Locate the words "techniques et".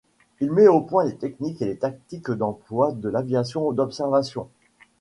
1.15-1.65